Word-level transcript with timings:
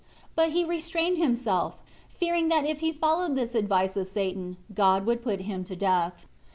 But 0.35 0.49
he 0.53 0.65
restrained 0.65 1.19
himself, 1.19 1.77
fearing 2.09 2.47
that 2.49 2.65
if 2.65 2.79
he 2.79 2.91
followed 2.91 3.35
this 3.35 3.53
advice 3.53 3.95
of 3.95 4.07
Satan, 4.07 4.57
God 4.73 5.05
would 5.05 5.21
put 5.21 5.41
him 5.41 5.63
to 5.65 5.75
death. 5.75 6.25